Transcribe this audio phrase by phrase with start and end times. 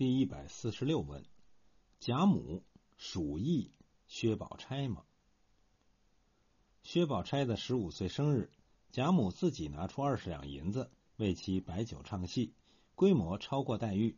[0.00, 1.26] 第一百四十六问：
[1.98, 2.64] 贾母
[2.96, 3.70] 属意
[4.06, 5.04] 薛宝钗吗？
[6.82, 8.50] 薛宝钗的十五岁生日，
[8.92, 12.54] 贾母自己拿出二十两银子为其摆酒唱戏，
[12.94, 14.16] 规模超过黛玉。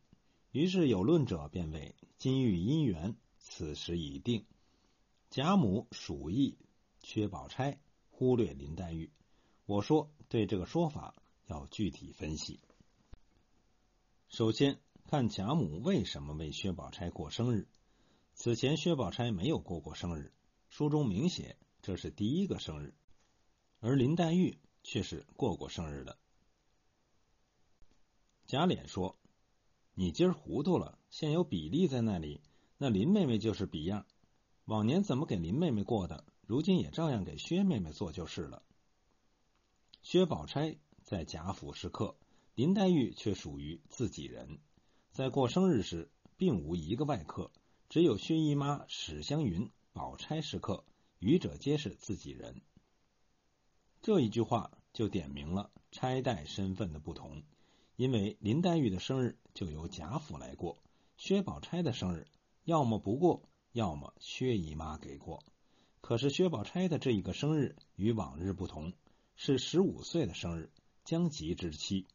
[0.52, 4.46] 于是有论者便谓金玉姻缘，此时已定。
[5.30, 6.58] 贾母属意
[7.02, 7.80] 薛宝钗，
[8.12, 9.10] 忽略林黛玉。
[9.66, 11.16] 我说对这个说法
[11.48, 12.60] 要具体分析。
[14.28, 14.78] 首先。
[15.04, 17.68] 看贾母为什么为薛宝钗过生日？
[18.34, 20.32] 此前薛宝钗没有过过生日，
[20.70, 22.94] 书中明写这是第一个生日，
[23.80, 26.16] 而林黛玉却是过过生日的。
[28.46, 29.18] 贾琏说
[29.94, 32.40] ：“你今儿糊涂了，现有比例在那里，
[32.78, 34.06] 那林妹妹就是比样。
[34.64, 38.62] 往年怎么给林妹妹过的，如今也照样给薛妹妹做就是了。”
[40.02, 42.16] 薛宝钗在贾府是客，
[42.54, 44.58] 林黛玉却属于自己人。
[45.12, 47.50] 在过生日时，并无一个外客，
[47.90, 50.86] 只有薛姨妈、史湘云、宝钗是客，
[51.18, 52.62] 余者皆是自己人。
[54.00, 57.42] 这一句话就点明了钗黛身份的不同，
[57.96, 60.82] 因为林黛玉的生日就由贾府来过，
[61.18, 62.26] 薛宝钗的生日
[62.64, 65.44] 要么不过，要么薛姨妈给过。
[66.00, 68.94] 可是薛宝钗的这一个生日与往日不同，
[69.36, 70.70] 是十五岁的生日，
[71.04, 72.06] 将及之期。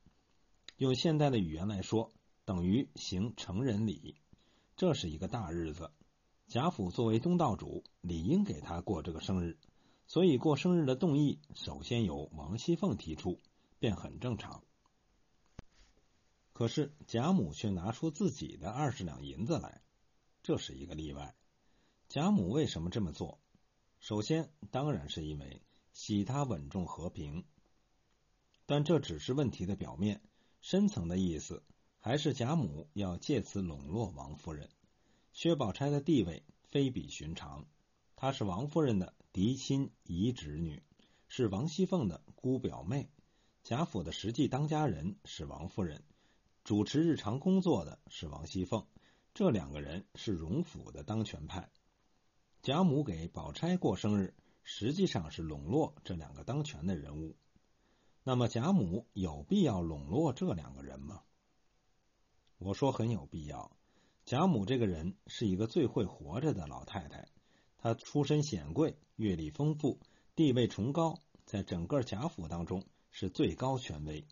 [0.78, 2.12] 用现代的语言来说。
[2.48, 4.16] 等于行成人礼，
[4.78, 5.92] 这是一个大日子。
[6.48, 9.58] 贾府作为东道主，理应给他过这个生日，
[10.08, 13.42] 所以过生日的动议首先由王熙凤提出，
[13.80, 14.64] 便很正常。
[16.54, 19.82] 可是贾母却拿出自己的二十两银子来，
[20.42, 21.36] 这是一个例外。
[22.08, 23.42] 贾母为什么这么做？
[24.00, 27.44] 首先当然是因为喜他稳重和平，
[28.66, 30.22] 但这只是问题的表面，
[30.62, 31.62] 深层的意思。
[32.08, 34.70] 还是贾母要借此笼络王夫人。
[35.34, 37.66] 薛宝钗的地位非比寻常，
[38.16, 40.82] 她是王夫人的嫡亲姨侄女，
[41.28, 43.10] 是王熙凤的姑表妹。
[43.62, 46.02] 贾府的实际当家人是王夫人，
[46.64, 48.88] 主持日常工作的是王熙凤。
[49.34, 51.70] 这两个人是荣府的当权派。
[52.62, 57.36] 贾母给宝钗过生日，实际上是笼络这两个当权的人物。
[58.24, 61.24] 那么贾母有必要笼络这两个人吗？
[62.58, 63.72] 我说很有必要。
[64.26, 67.28] 贾母这个人是一个最会活着的老太太，
[67.78, 70.00] 她出身显贵，阅历丰富，
[70.36, 74.26] 地位崇高，在整个贾府当中是最高权威。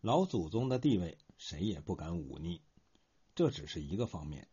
[0.00, 2.62] 老祖宗的地位谁也不敢忤逆，
[3.34, 4.48] 这只是一个方面。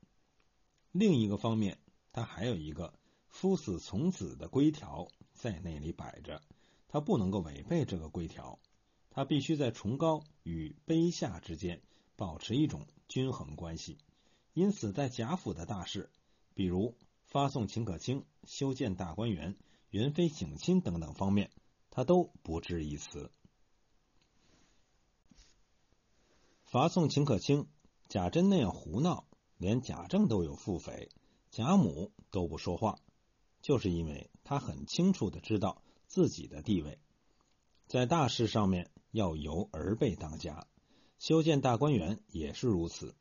[0.91, 1.77] 另一个方面，
[2.11, 2.93] 他还有一个
[3.27, 6.41] 夫死从子的规条在那里摆着，
[6.87, 8.57] 他不能够违背这个规条，
[9.09, 11.81] 他必须在崇高与卑下之间。
[12.15, 13.97] 保持一种均衡关系，
[14.53, 16.09] 因此在贾府的大事，
[16.53, 19.57] 比如发送秦可卿、修建大观园、
[19.89, 21.51] 元妃省亲等等方面，
[21.89, 23.31] 他都不置一词。
[26.65, 27.67] 发送秦可卿，
[28.09, 29.25] 贾珍那样胡闹，
[29.57, 31.09] 连贾政都有腹诽，
[31.49, 32.99] 贾母都不说话，
[33.61, 36.99] 就是因为他很清楚的知道自己的地位，
[37.87, 40.67] 在大事上面要由儿辈当家。
[41.19, 43.15] 修建大观园也是如此。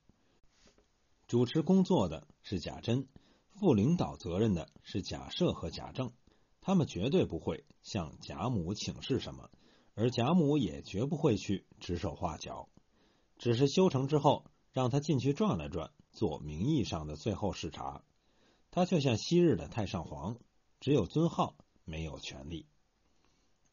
[1.26, 3.08] 主持工作的是贾珍，
[3.48, 6.12] 负领导责任的是贾赦和贾政，
[6.60, 9.50] 他们绝对不会向贾母请示什么，
[9.94, 12.68] 而贾母也绝不会去指手画脚。
[13.38, 18.02] 只是修成之后，让他进去转了转，做名义上的最后视察。
[18.70, 20.36] 他就像昔日的太上皇，
[20.80, 22.66] 只有尊号，没有权力。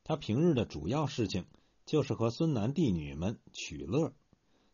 [0.06, 1.46] 他平日的主要事情。
[1.86, 4.14] 就是和孙男弟女们取乐，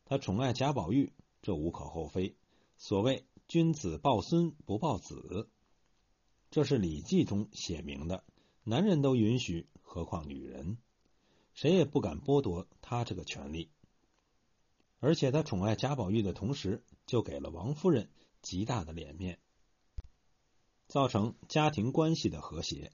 [0.06, 2.36] 他宠爱贾宝玉，这无可厚非。
[2.78, 5.50] 所谓“君子抱孙不抱子”，
[6.52, 8.24] 这是《礼记》中写明的，
[8.64, 10.78] 男人都允许，何况女人？
[11.53, 13.69] 谁也不敢剥夺他这个权利。
[15.00, 18.10] 而且他宠爱贾宝玉的同时，就给了王夫人
[18.42, 19.39] 极大的脸面，
[20.88, 22.92] 造成家庭关系的和谐。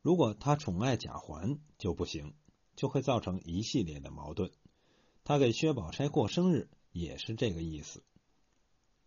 [0.00, 2.34] 如果他宠爱贾环，就不行。
[2.76, 4.50] 就会造成一系列的矛盾。
[5.24, 8.02] 他给薛宝钗过生日也是这个意思。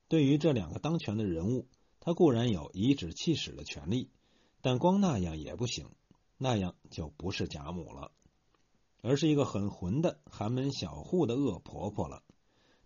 [0.08, 1.68] 对于这两个当权的人物，
[2.00, 4.10] 他固然有颐指气使的权利，
[4.62, 5.90] 但光那样也不行，
[6.38, 8.12] 那样就不是贾母了，
[9.02, 12.24] 而是一个很混的寒门小户的恶婆婆了。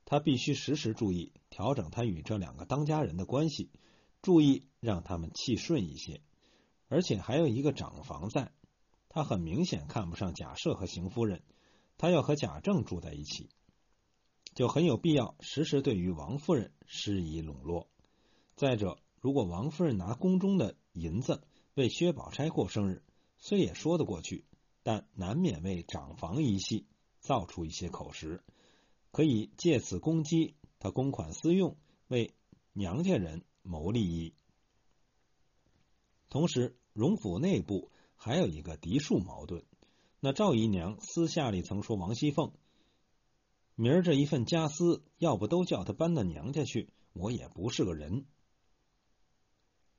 [0.03, 3.69] 他必须时时注意调整他与这两个当家人的关系，
[4.21, 6.21] 注意让他们气顺一些，
[6.89, 8.51] 而且还有一个长房在。
[9.13, 11.43] 他很明显看不上贾赦和邢夫人，
[11.97, 13.49] 他要和贾政住在一起。
[14.55, 17.89] 就很有必要时时对于王夫人施以笼络。
[18.55, 21.43] 再者，如果王夫人拿宫中的银子
[21.73, 23.03] 为薛宝钗过生日，
[23.37, 24.45] 虽也说得过去，
[24.81, 26.87] 但难免为长房一系
[27.19, 28.41] 造出一些口实，
[29.11, 31.75] 可以借此攻击他公款私用，
[32.07, 32.33] 为
[32.71, 34.33] 娘家人谋利益。
[36.29, 37.91] 同时，荣府内部
[38.23, 39.65] 还有一个嫡庶矛盾。
[40.19, 42.53] 那赵姨娘私下里曾说王熙凤
[43.73, 48.27] ：“明儿这一份家私，要不都叫她搬到娘家去，我也不是个人。”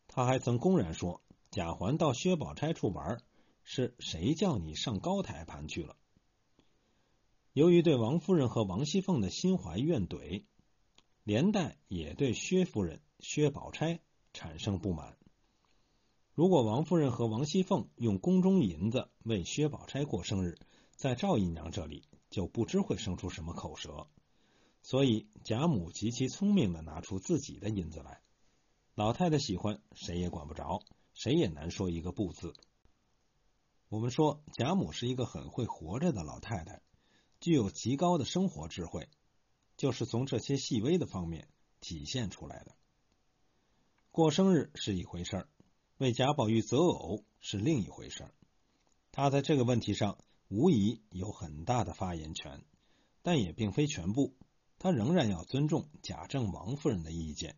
[0.07, 1.21] 他还曾公然说
[1.51, 3.21] ：“贾环到薛宝钗处玩，
[3.65, 5.97] 是谁叫你上高台盘去了？”
[7.55, 10.45] 由于对王夫人和王熙凤的心怀怨怼，
[11.25, 13.99] 连带也对薛夫人、薛宝钗
[14.33, 15.17] 产生不满。
[16.35, 20.59] 如果王夫人和王熙凤用宫中银子为薛宝钗过生日，
[20.97, 24.07] 在赵姨娘这里就不知会生出什么口舌。
[24.81, 28.23] 所以贾母极其聪明的拿出自己的银子来，
[28.95, 30.83] 老太太喜欢谁也管不着，
[31.13, 32.55] 谁也难说一个不字。
[33.91, 36.81] 我们说贾母是一个很会活着的老太太，
[37.41, 39.11] 具有极高的生活智慧，
[39.77, 41.47] 就是从这些细微的方面
[41.81, 42.75] 体现出来的。
[44.11, 45.49] 过生日是一回事儿。
[46.03, 48.27] 为贾宝玉择偶是另一回事，
[49.13, 50.19] 他在这个问题上
[50.49, 52.65] 无疑有很大的发言权，
[53.23, 54.35] 但也并非全部。
[54.81, 57.55] 他仍然要尊重贾政王夫人的意见。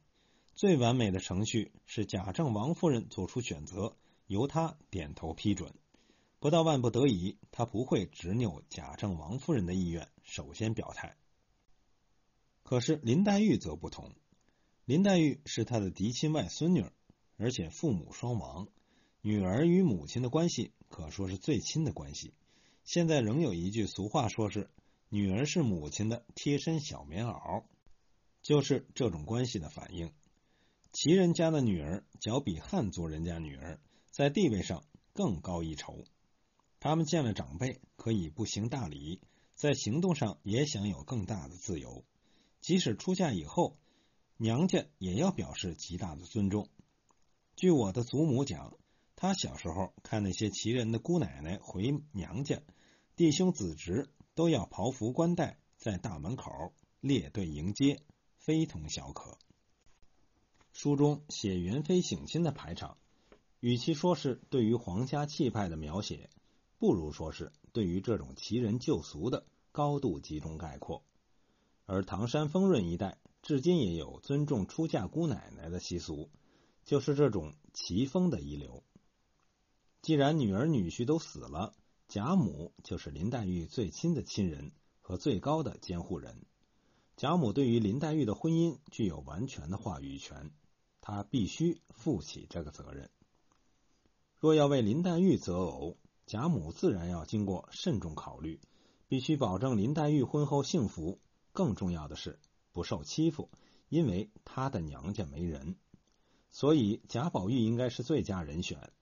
[0.54, 3.96] 最完美的程序是贾政王夫人做出选择，
[4.26, 5.72] 由他点头批准。
[6.38, 11.16] 不到万不得已，他不会执拗贾政王夫人的意愿，首先表态。
[12.62, 14.12] 可是林黛玉则不同，
[14.84, 16.84] 林黛玉是他的嫡亲外孙女。
[17.36, 18.68] 而且父母双亡，
[19.20, 22.34] 女儿与母亲的关系可说是最亲的关系。
[22.84, 24.70] 现在仍有一句俗话，说是
[25.08, 27.64] 女儿是母亲的贴身小棉袄，
[28.42, 30.12] 就是这种关系的反应。
[30.92, 36.04] 齐人家的女儿，较比汉族人家女儿在地位上更高一筹。
[36.78, 39.20] 他们见了长辈，可以不行大礼，
[39.54, 42.04] 在行动上也享有更大的自由。
[42.60, 43.78] 即使出嫁以后，
[44.36, 46.68] 娘家也要表示极大的尊重。
[47.56, 48.76] 据我的祖母讲，
[49.14, 52.60] 她小时候看那些奇人的姑奶奶回娘家，
[53.14, 56.50] 弟兄子侄都要袍服冠带，在大门口
[57.00, 58.02] 列队迎接，
[58.38, 59.38] 非同小可。
[60.72, 62.98] 书中写元妃省亲的排场，
[63.60, 66.30] 与其说是对于皇家气派的描写，
[66.80, 71.04] 不如说是对于这种奇人旧俗的高度集中概括。
[71.86, 76.30] 而唐山丰润一带，至今也有尊重出嫁姑奶奶的习俗。
[76.84, 78.82] 就是这种奇风的遗留。
[80.02, 81.74] 既然女儿女婿都死了，
[82.08, 86.44] 贾母就是林黛玉最亲的亲人和最高的监护人。
[87.16, 90.50] 贾母对于林黛玉的婚姻具有完全的话语权，
[91.00, 93.08] 她必须负起这个责任。
[94.38, 95.96] 若要为林黛玉择偶，
[96.26, 98.60] 贾母自然要经过慎重考虑，
[99.08, 101.20] 必须保证林黛玉婚后幸福。
[101.52, 102.40] 更重要的是
[102.72, 103.48] 不受欺负，
[103.88, 105.76] 因为她的娘家没人。
[106.54, 108.92] 所以贾宝玉应该是最佳人选，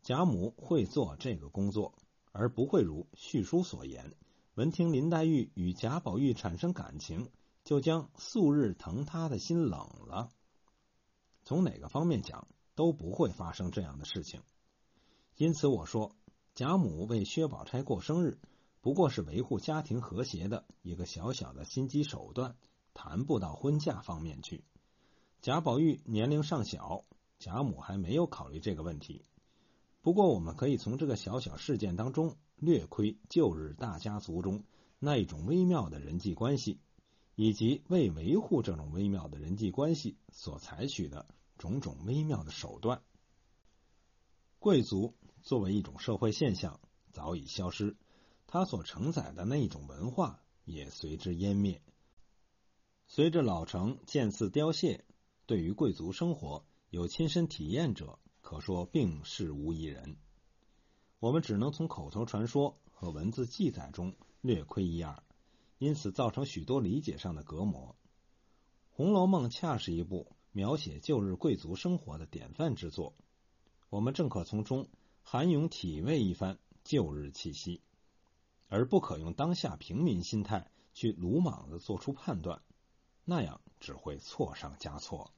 [0.00, 1.92] 贾母会做这个工作，
[2.32, 4.14] 而不会如叙书所言，
[4.54, 7.28] 闻听林黛玉与贾宝玉产生感情，
[7.64, 10.30] 就将素日疼他的心冷了。
[11.44, 14.40] 从哪个方面讲，都不会发生这样的事情。
[15.36, 16.16] 因此我说，
[16.54, 18.40] 贾母为薛宝钗过生日，
[18.80, 22.56] 不过是维护家庭和谐的一个小小的心机手段，
[22.94, 24.64] 谈不到婚嫁方面去。
[25.46, 27.04] 贾宝玉年龄尚小，
[27.38, 29.22] 贾母还没有考虑这个问题。
[30.02, 34.64] 不过，我们可以从这个小小事件当中略窥旧日大家族中
[34.98, 36.80] 那一种微妙的人际关系，
[37.36, 43.00] 以及为维护这种微妙的人际关系所采取的种种微妙的手段。
[44.58, 46.80] 贵族作为一种社会现象
[47.12, 47.96] 早已消失，
[48.48, 51.80] 它所承载的那一种文化也随之湮灭。
[53.06, 55.04] 随着老城渐次凋谢。
[55.46, 60.16] 对于贵族生活有亲身体验者，可说并世无一人。
[61.20, 65.22] 我们只能从口头传说和文字记载中略窥一二，
[65.78, 67.94] 因此造成许多理解上的隔膜。
[68.96, 73.14] 《红楼梦》恰是一部描写旧日贵族生活的典范之作，
[73.88, 74.88] 我们正可从中
[75.22, 77.80] 涵咏体味一番旧日气息，
[78.66, 82.62] 而不可用当下平民心态去鲁莽的做出判断，
[83.24, 85.32] 那样只会错上加错。